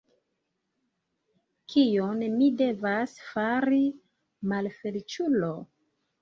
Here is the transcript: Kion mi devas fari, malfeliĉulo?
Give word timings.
Kion 1.73 2.23
mi 2.37 2.47
devas 2.61 3.13
fari, 3.27 3.83
malfeliĉulo? 4.55 5.53